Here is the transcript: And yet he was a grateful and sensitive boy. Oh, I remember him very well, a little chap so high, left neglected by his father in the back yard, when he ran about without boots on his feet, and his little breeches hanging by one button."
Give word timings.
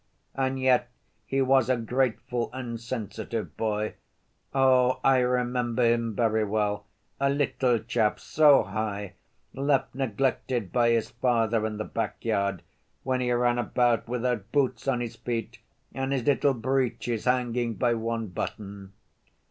And 0.33 0.59
yet 0.59 0.89
he 1.27 1.43
was 1.43 1.69
a 1.69 1.77
grateful 1.77 2.49
and 2.53 2.79
sensitive 2.81 3.55
boy. 3.55 3.93
Oh, 4.51 4.99
I 5.03 5.19
remember 5.19 5.83
him 5.83 6.15
very 6.15 6.43
well, 6.43 6.87
a 7.19 7.29
little 7.29 7.77
chap 7.77 8.19
so 8.19 8.63
high, 8.63 9.13
left 9.53 9.93
neglected 9.93 10.71
by 10.71 10.89
his 10.89 11.11
father 11.11 11.67
in 11.67 11.77
the 11.77 11.83
back 11.85 12.25
yard, 12.25 12.63
when 13.03 13.21
he 13.21 13.31
ran 13.31 13.59
about 13.59 14.07
without 14.07 14.51
boots 14.51 14.87
on 14.87 15.01
his 15.01 15.17
feet, 15.17 15.59
and 15.93 16.11
his 16.11 16.23
little 16.23 16.55
breeches 16.55 17.25
hanging 17.25 17.75
by 17.75 17.93
one 17.93 18.25
button." 18.25 18.93